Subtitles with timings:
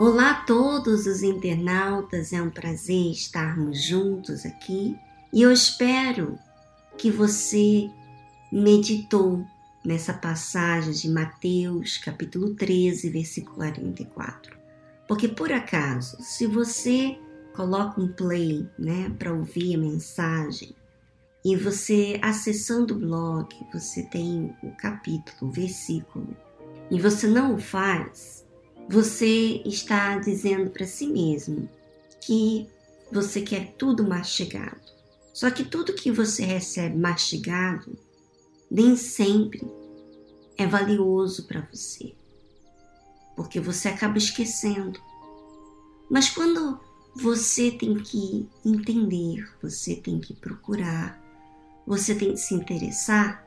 [0.00, 4.98] Olá a todos os internautas, é um prazer estarmos juntos aqui
[5.30, 6.38] e eu espero
[6.96, 7.90] que você
[8.50, 9.44] meditou
[9.84, 14.56] nessa passagem de Mateus, capítulo 13, versículo 44.
[15.06, 17.18] Porque por acaso, se você
[17.54, 20.74] coloca um play, né, para ouvir a mensagem,
[21.44, 26.34] e você acessando o blog, você tem o capítulo, o versículo,
[26.90, 28.39] e você não o faz,
[28.90, 31.70] você está dizendo para si mesmo
[32.20, 32.68] que
[33.12, 34.80] você quer tudo mastigado.
[35.32, 37.96] Só que tudo que você recebe mastigado
[38.68, 39.62] nem sempre
[40.58, 42.16] é valioso para você,
[43.36, 45.00] porque você acaba esquecendo.
[46.10, 46.80] Mas quando
[47.14, 51.16] você tem que entender, você tem que procurar,
[51.86, 53.46] você tem que se interessar,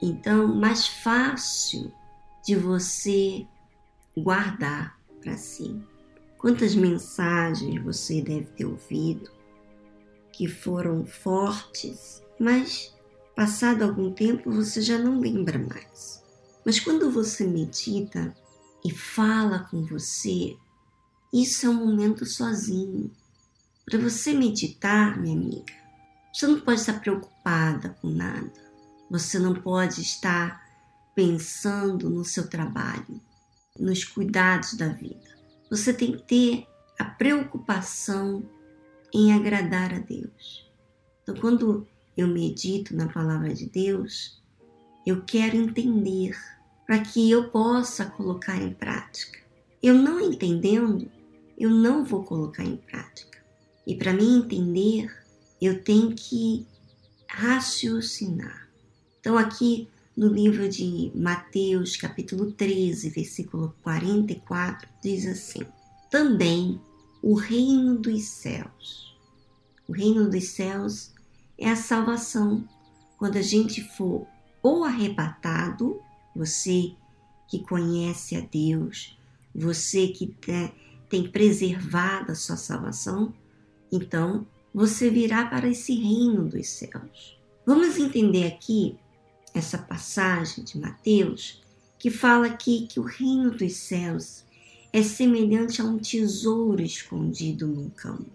[0.00, 1.92] então mais fácil
[2.44, 3.44] de você
[4.16, 5.80] guardar para si.
[6.38, 9.30] Quantas mensagens você deve ter ouvido
[10.32, 12.94] que foram fortes, mas
[13.34, 16.22] passado algum tempo você já não lembra mais.
[16.64, 18.34] Mas quando você medita
[18.84, 20.56] e fala com você,
[21.32, 23.10] isso é um momento sozinho.
[23.84, 25.72] Para você meditar, minha amiga,
[26.32, 28.52] você não pode estar preocupada com nada.
[29.10, 30.62] Você não pode estar
[31.14, 33.20] pensando no seu trabalho
[33.78, 35.34] nos cuidados da vida.
[35.70, 36.66] Você tem que ter
[36.98, 38.48] a preocupação
[39.12, 40.70] em agradar a Deus.
[41.22, 41.86] Então, quando
[42.16, 44.40] eu medito na palavra de Deus,
[45.04, 46.36] eu quero entender
[46.86, 49.40] para que eu possa colocar em prática.
[49.82, 51.10] Eu não entendendo,
[51.58, 53.42] eu não vou colocar em prática.
[53.86, 55.10] E para mim entender,
[55.60, 56.66] eu tenho que
[57.28, 58.68] raciocinar.
[59.20, 65.66] Então aqui no livro de Mateus, capítulo 13, versículo 44, diz assim:
[66.10, 66.80] Também
[67.22, 69.16] o reino dos céus.
[69.88, 71.12] O reino dos céus
[71.58, 72.66] é a salvação.
[73.18, 74.26] Quando a gente for
[74.62, 76.00] ou arrebatado,
[76.34, 76.92] você
[77.48, 79.18] que conhece a Deus,
[79.54, 80.34] você que
[81.08, 83.32] tem preservado a sua salvação,
[83.92, 87.38] então você virá para esse reino dos céus.
[87.66, 88.96] Vamos entender aqui
[89.54, 91.62] essa passagem de Mateus,
[91.98, 94.44] que fala aqui que o reino dos céus
[94.92, 98.30] é semelhante a um tesouro escondido num campo,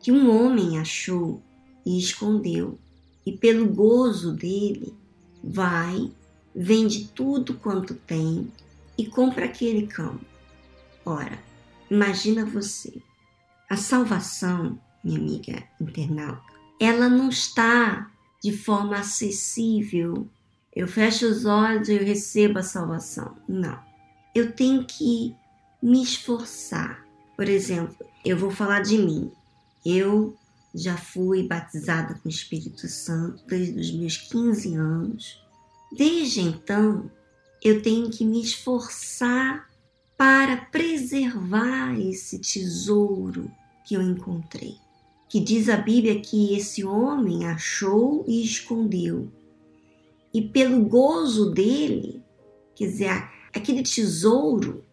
[0.00, 1.42] que um homem achou
[1.84, 2.78] e escondeu,
[3.26, 4.94] e pelo gozo dele
[5.42, 6.10] vai,
[6.54, 8.50] vende tudo quanto tem
[8.96, 10.24] e compra aquele campo.
[11.04, 11.38] Ora,
[11.90, 13.02] imagina você,
[13.68, 16.42] a salvação, minha amiga internauta,
[16.80, 18.10] ela não está
[18.42, 20.28] de forma acessível
[20.74, 23.36] eu fecho os olhos e eu recebo a salvação.
[23.48, 23.78] Não.
[24.34, 25.34] Eu tenho que
[25.82, 27.04] me esforçar.
[27.36, 29.32] Por exemplo, eu vou falar de mim.
[29.84, 30.36] Eu
[30.72, 35.42] já fui batizada com o Espírito Santo desde os meus 15 anos.
[35.96, 37.10] Desde então,
[37.62, 39.68] eu tenho que me esforçar
[40.16, 43.50] para preservar esse tesouro
[43.84, 44.76] que eu encontrei.
[45.28, 49.32] Que diz a Bíblia que esse homem achou e escondeu
[50.32, 52.22] e pelo gozo dele,
[52.74, 54.84] quer dizer, aquele tesouro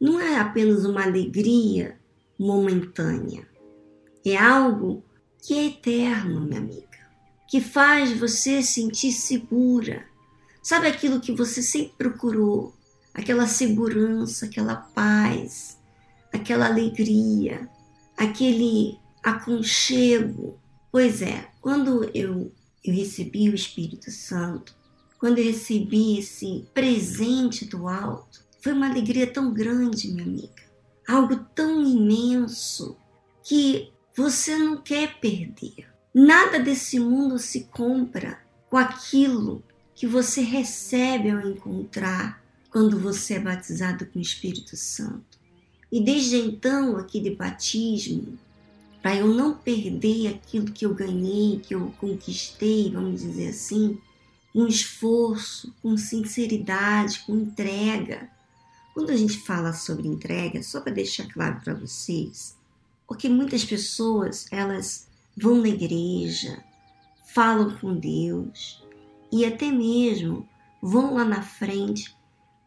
[0.00, 1.98] não é apenas uma alegria
[2.38, 3.46] momentânea,
[4.24, 5.04] é algo
[5.42, 6.86] que é eterno, minha amiga,
[7.48, 10.04] que faz você sentir segura.
[10.62, 12.74] Sabe aquilo que você sempre procurou?
[13.12, 15.78] Aquela segurança, aquela paz,
[16.32, 17.68] aquela alegria,
[18.16, 20.58] aquele aconchego.
[20.90, 22.50] Pois é, quando eu,
[22.82, 24.74] eu recebi o Espírito Santo,
[25.24, 30.62] quando eu recebi esse presente do alto, foi uma alegria tão grande, minha amiga.
[31.08, 32.94] Algo tão imenso
[33.42, 35.88] que você não quer perder.
[36.12, 39.64] Nada desse mundo se compra com aquilo
[39.94, 45.38] que você recebe ao encontrar quando você é batizado com o Espírito Santo.
[45.90, 48.38] E desde então, aquele batismo,
[49.00, 53.98] para eu não perder aquilo que eu ganhei, que eu conquistei, vamos dizer assim,
[54.54, 58.30] com esforço, com sinceridade, com entrega.
[58.94, 62.56] Quando a gente fala sobre entrega, só para deixar claro para vocês,
[63.04, 66.62] porque muitas pessoas elas vão na igreja,
[67.34, 68.80] falam com Deus
[69.32, 70.48] e até mesmo
[70.80, 72.16] vão lá na frente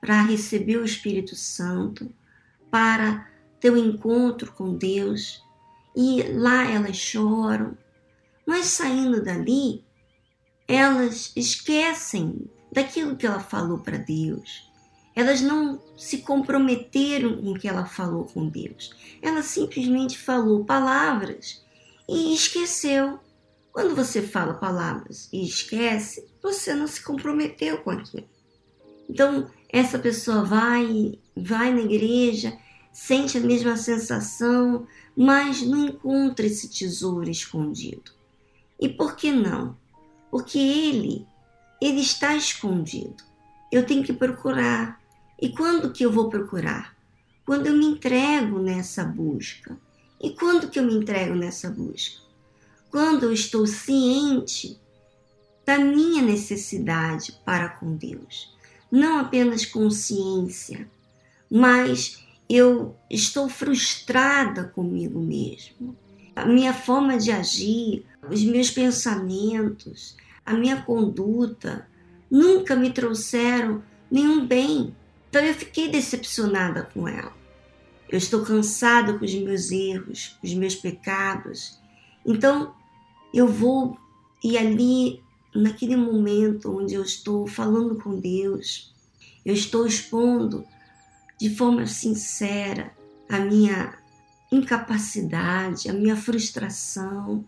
[0.00, 2.12] para receber o Espírito Santo,
[2.68, 3.30] para
[3.60, 5.40] ter um encontro com Deus
[5.94, 7.78] e lá elas choram,
[8.44, 9.85] mas saindo dali
[10.68, 14.70] elas esquecem daquilo que ela falou para Deus.
[15.14, 18.94] Elas não se comprometeram com o que ela falou com Deus.
[19.22, 21.64] Ela simplesmente falou palavras
[22.08, 23.18] e esqueceu.
[23.72, 28.28] Quando você fala palavras e esquece, você não se comprometeu com aquilo.
[29.08, 32.56] Então, essa pessoa vai, vai na igreja,
[32.92, 34.86] sente a mesma sensação,
[35.16, 38.12] mas não encontra esse tesouro escondido.
[38.80, 39.76] E por que não?
[40.36, 41.26] Porque ele,
[41.80, 43.24] ele está escondido.
[43.72, 45.00] Eu tenho que procurar.
[45.40, 46.94] E quando que eu vou procurar?
[47.46, 49.78] Quando eu me entrego nessa busca.
[50.22, 52.20] E quando que eu me entrego nessa busca?
[52.90, 54.78] Quando eu estou ciente
[55.64, 58.54] da minha necessidade para com Deus.
[58.92, 60.86] Não apenas consciência,
[61.50, 65.96] mas eu estou frustrada comigo mesmo.
[66.36, 70.14] A minha forma de agir, os meus pensamentos,
[70.46, 71.88] a minha conduta
[72.30, 74.94] nunca me trouxeram nenhum bem.
[75.28, 77.34] Então eu fiquei decepcionada com ela.
[78.08, 81.78] Eu estou cansada com os meus erros, os meus pecados.
[82.24, 82.72] Então
[83.34, 83.98] eu vou
[84.42, 85.20] e ali,
[85.54, 88.94] naquele momento onde eu estou falando com Deus,
[89.44, 90.64] eu estou expondo
[91.38, 92.92] de forma sincera
[93.28, 93.94] a minha
[94.52, 97.44] incapacidade, a minha frustração,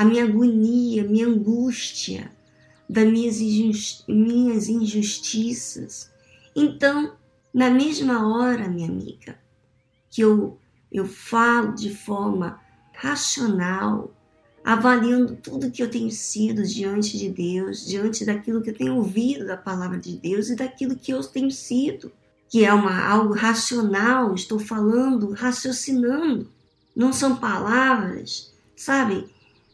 [0.00, 2.32] a minha agonia, minha angústia,
[2.88, 6.10] das minhas injustiças.
[6.56, 7.12] Então,
[7.52, 9.38] na mesma hora, minha amiga,
[10.10, 10.58] que eu,
[10.90, 12.58] eu falo de forma
[12.94, 14.10] racional,
[14.64, 19.46] avaliando tudo que eu tenho sido diante de Deus, diante daquilo que eu tenho ouvido
[19.46, 22.10] da palavra de Deus e daquilo que eu tenho sido
[22.48, 26.48] que é uma, algo racional, estou falando, raciocinando.
[26.96, 29.28] Não são palavras, sabe?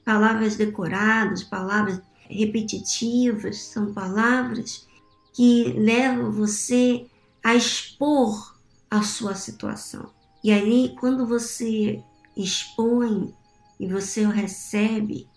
[0.07, 2.01] Palavras decoradas, palavras
[2.31, 4.87] repetitivas, são palavras
[5.35, 7.07] que levam você
[7.43, 8.57] a expor
[8.89, 10.09] a sua situação.
[10.45, 12.01] E aí, quando você
[12.37, 13.35] expõe
[13.81, 15.29] e você recebe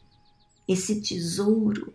[0.68, 1.92] esse tesouro,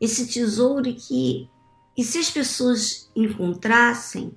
[0.00, 1.46] esse tesouro que,
[1.94, 4.32] e se as pessoas encontrassem,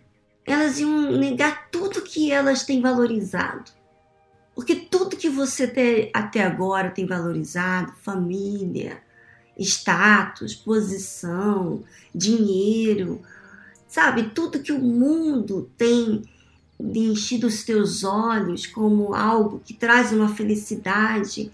[0.45, 3.71] elas iam negar tudo que elas têm valorizado.
[4.55, 9.03] Porque tudo que você tem, até agora tem valorizado, família,
[9.59, 13.21] status, posição, dinheiro,
[13.87, 16.23] sabe, tudo que o mundo tem
[16.79, 21.51] enchido os teus olhos como algo que traz uma felicidade.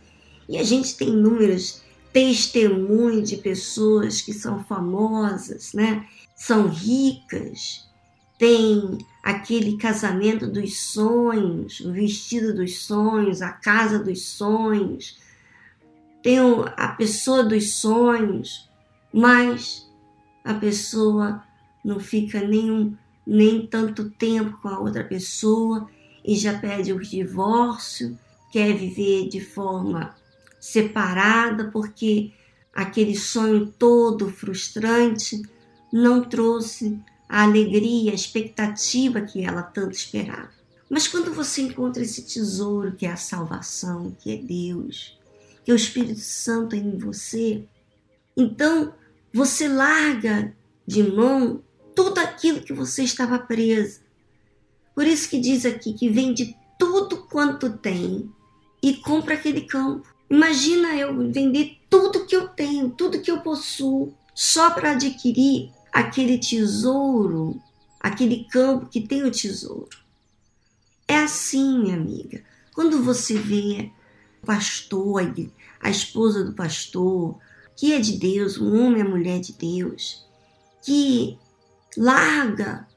[0.48, 1.82] E a gente tem inúmeros
[2.14, 6.06] testemunhos de pessoas que são famosas, né?
[6.36, 7.88] São ricas,
[8.38, 15.20] tem aquele casamento dos sonhos, o vestido dos sonhos, a casa dos sonhos,
[16.24, 16.38] tem
[16.78, 18.70] a pessoa dos sonhos,
[19.14, 19.90] mas
[20.44, 21.44] a pessoa
[21.84, 25.88] não fica nem, nem tanto tempo com a outra pessoa
[26.24, 28.18] e já pede o divórcio,
[28.52, 30.16] quer viver de forma
[30.60, 32.32] separada porque
[32.74, 35.42] aquele sonho todo frustrante
[35.92, 37.00] não trouxe
[37.32, 40.52] a alegria, a expectativa que ela tanto esperava.
[40.90, 45.18] Mas quando você encontra esse tesouro que é a salvação, que é Deus,
[45.64, 47.64] que é o Espírito Santo em você,
[48.36, 48.94] então
[49.34, 50.54] você larga
[50.86, 51.64] de mão
[51.96, 54.02] tudo aquilo que você estava presa.
[54.94, 58.30] Por isso que diz aqui que vende tudo quanto tem
[58.84, 60.06] e compra aquele campo.
[60.30, 66.38] Imagina eu vender tudo que eu tenho, tudo que eu possuo, só para adquirir aquele
[66.38, 67.62] tesouro,
[68.00, 69.90] aquele campo que tem o tesouro.
[71.08, 72.44] É assim, minha amiga.
[72.74, 73.92] Quando você vê
[74.42, 75.22] o pastor,
[75.82, 77.38] a esposa do pastor,
[77.76, 80.26] que é de Deus, um homem e mulher de Deus,
[80.84, 81.38] que
[81.98, 82.88] larga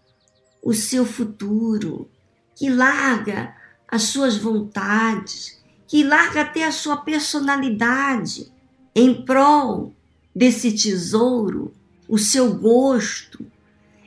[0.62, 2.08] o seu futuro,
[2.54, 3.54] que larga
[3.88, 8.52] as suas vontades, que larga até a sua personalidade
[8.94, 9.92] em prol
[10.34, 11.74] desse tesouro
[12.08, 13.46] o seu gosto,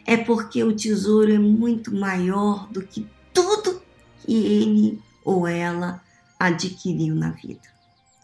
[0.05, 3.81] é porque o tesouro é muito maior do que tudo
[4.19, 6.01] que ele ou ela
[6.39, 7.67] adquiriu na vida.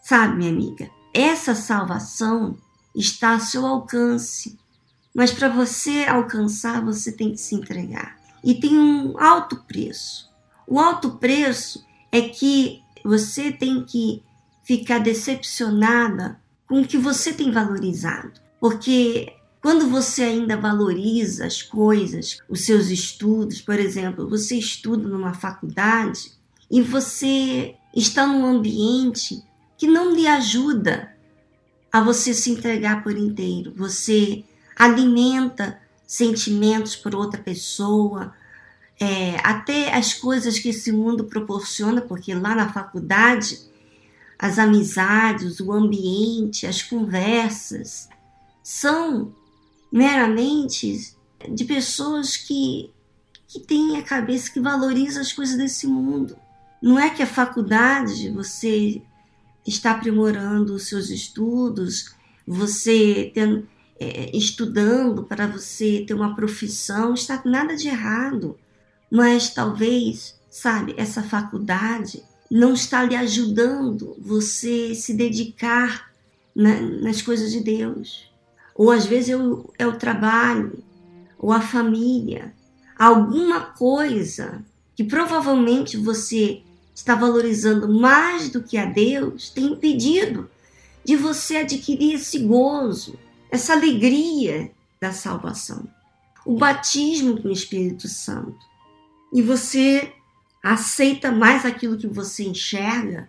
[0.01, 2.57] Sabe, minha amiga, essa salvação
[2.95, 4.57] está ao seu alcance,
[5.13, 8.17] mas para você alcançar, você tem que se entregar.
[8.43, 10.29] E tem um alto preço.
[10.67, 14.23] O alto preço é que você tem que
[14.63, 22.39] ficar decepcionada com o que você tem valorizado, porque quando você ainda valoriza as coisas,
[22.49, 26.33] os seus estudos, por exemplo, você estuda numa faculdade
[26.69, 29.41] e você está num ambiente
[29.77, 31.15] que não lhe ajuda
[31.89, 33.73] a você se entregar por inteiro.
[33.77, 34.43] Você
[34.75, 38.33] alimenta sentimentos por outra pessoa,
[38.99, 43.61] é, até as coisas que esse mundo proporciona, porque lá na faculdade,
[44.37, 48.09] as amizades, o ambiente, as conversas
[48.61, 49.33] são
[49.93, 51.15] meramente
[51.47, 52.89] de pessoas que,
[53.47, 56.35] que têm a cabeça que valoriza as coisas desse mundo.
[56.81, 59.03] Não é que a faculdade você
[59.65, 63.67] está aprimorando os seus estudos, você tendo,
[63.99, 68.57] é, estudando para você ter uma profissão, está nada de errado.
[69.11, 76.11] Mas talvez, sabe, essa faculdade não está lhe ajudando você se dedicar
[76.55, 78.32] na, nas coisas de Deus.
[78.75, 79.29] Ou às vezes
[79.77, 80.83] é o, trabalho,
[81.37, 82.53] ou a família,
[82.97, 84.63] alguma coisa
[84.95, 86.61] que provavelmente você
[86.95, 90.49] está valorizando mais do que a Deus tem impedido
[91.03, 93.17] de você adquirir esse gozo,
[93.51, 95.87] essa alegria da salvação,
[96.45, 98.57] o batismo com o Espírito Santo.
[99.33, 100.13] E você
[100.61, 103.27] aceita mais aquilo que você enxerga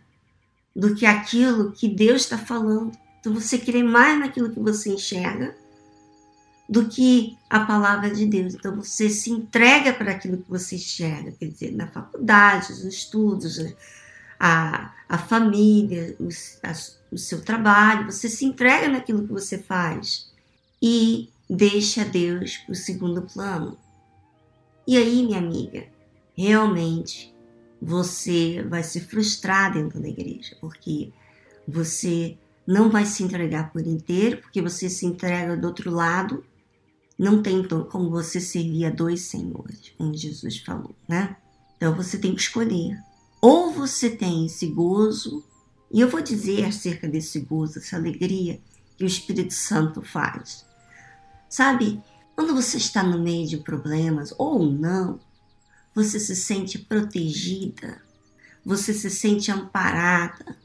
[0.74, 2.92] do que aquilo que Deus está falando.
[3.24, 5.56] Então você crê mais naquilo que você enxerga
[6.68, 8.52] do que a palavra de Deus.
[8.52, 13.58] Então você se entrega para aquilo que você enxerga, quer dizer, na faculdade, os estudos,
[14.38, 16.14] a, a família,
[16.62, 16.72] a,
[17.10, 20.30] o seu trabalho, você se entrega naquilo que você faz
[20.82, 23.78] e deixa Deus para o segundo plano.
[24.86, 25.86] E aí, minha amiga,
[26.36, 27.34] realmente
[27.80, 31.10] você vai se frustrar dentro da igreja, porque
[31.66, 36.44] você não vai se entregar por inteiro, porque você se entrega do outro lado
[37.18, 41.36] não tem como você servir a dois senhores, como Jesus falou, né?
[41.76, 42.98] Então você tem que escolher.
[43.40, 45.44] Ou você tem esse gozo,
[45.92, 48.60] e eu vou dizer acerca desse gozo, essa alegria
[48.96, 50.66] que o Espírito Santo faz.
[51.48, 52.02] Sabe,
[52.34, 55.20] quando você está no meio de problemas ou não,
[55.94, 58.02] você se sente protegida,
[58.64, 60.56] você se sente amparada,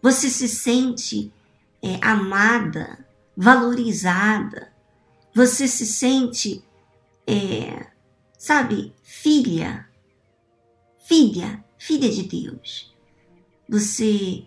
[0.00, 1.32] você se sente
[1.82, 3.06] é, amada,
[3.36, 4.72] valorizada
[5.38, 6.64] você se sente,
[7.24, 7.86] é,
[8.36, 9.88] sabe, filha,
[11.06, 12.92] filha, filha de Deus.
[13.68, 14.44] Você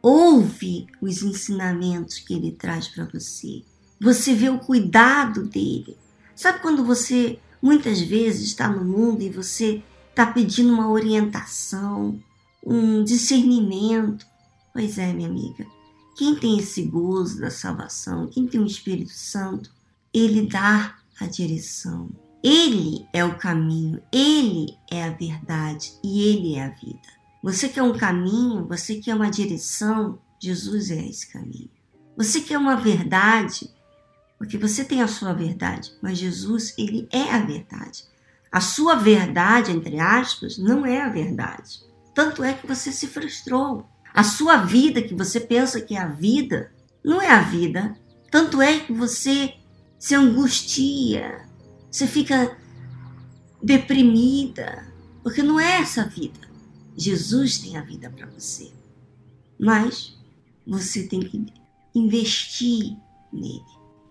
[0.00, 3.62] ouve os ensinamentos que ele traz para você.
[4.00, 5.98] Você vê o cuidado dele.
[6.34, 12.18] Sabe quando você muitas vezes está no mundo e você está pedindo uma orientação,
[12.64, 14.26] um discernimento?
[14.72, 15.73] Pois é, minha amiga.
[16.16, 19.70] Quem tem esse gozo da salvação, quem tem o Espírito Santo,
[20.12, 22.08] ele dá a direção.
[22.42, 27.00] Ele é o caminho, ele é a verdade e ele é a vida.
[27.42, 31.70] Você quer um caminho, você quer uma direção, Jesus é esse caminho.
[32.16, 33.70] Você quer uma verdade,
[34.38, 38.04] porque você tem a sua verdade, mas Jesus, ele é a verdade.
[38.52, 41.82] A sua verdade, entre aspas, não é a verdade.
[42.14, 43.84] Tanto é que você se frustrou.
[44.14, 46.72] A sua vida, que você pensa que é a vida,
[47.04, 47.98] não é a vida.
[48.30, 49.54] Tanto é que você
[49.98, 51.48] se angustia,
[51.90, 52.56] você fica
[53.60, 54.86] deprimida,
[55.20, 56.48] porque não é essa vida.
[56.96, 58.72] Jesus tem a vida para você.
[59.58, 60.16] Mas
[60.64, 61.46] você tem que
[61.92, 62.96] investir
[63.32, 63.64] nele.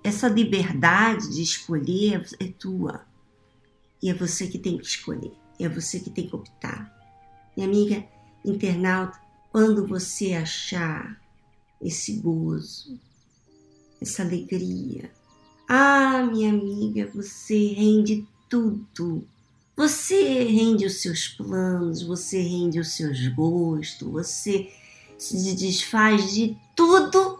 [0.03, 3.05] Essa liberdade de escolher é tua.
[4.01, 5.31] E é você que tem que escolher.
[5.57, 6.91] É você que tem que optar.
[7.55, 8.05] Minha amiga
[8.43, 9.22] internauta,
[9.53, 11.21] quando você achar
[11.79, 12.99] esse gozo,
[14.01, 15.11] essa alegria,
[15.69, 19.27] ah, minha amiga, você rende tudo.
[19.77, 24.71] Você rende os seus planos, você rende os seus gostos, você
[25.19, 27.39] se desfaz de tudo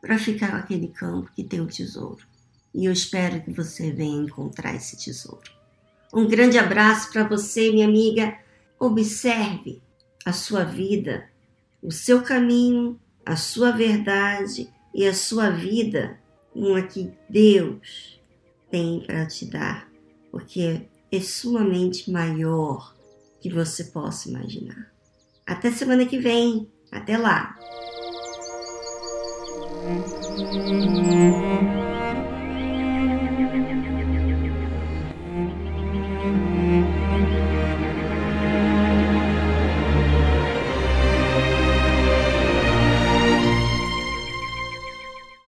[0.00, 2.26] para ficar naquele campo que tem o tesouro.
[2.74, 5.48] E eu espero que você venha encontrar esse tesouro.
[6.12, 8.36] Um grande abraço para você, minha amiga.
[8.80, 9.80] Observe
[10.24, 11.28] a sua vida,
[11.82, 16.18] o seu caminho, a sua verdade e a sua vida
[16.54, 18.20] uma que Deus
[18.70, 19.88] tem para te dar,
[20.30, 22.94] porque é sumamente maior
[23.40, 24.92] que você possa imaginar.
[25.46, 26.70] Até semana que vem.
[26.92, 27.56] Até lá.